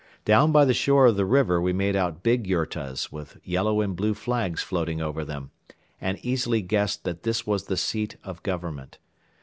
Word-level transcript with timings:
Down 0.25 0.51
by 0.51 0.65
the 0.65 0.73
shore 0.73 1.05
of 1.05 1.15
the 1.15 1.27
river 1.27 1.61
we 1.61 1.73
made 1.73 1.95
out 1.95 2.23
big 2.23 2.47
yurtas 2.47 3.11
with 3.11 3.37
yellow 3.43 3.81
and 3.81 3.95
blue 3.95 4.15
flags 4.15 4.63
floating 4.63 4.99
over 4.99 5.23
them 5.23 5.51
and 6.01 6.17
easily 6.25 6.63
guessed 6.63 7.03
that 7.03 7.21
this 7.21 7.45
was 7.45 7.65
the 7.65 7.77
seat 7.77 8.15
of 8.23 8.41
government. 8.41 8.97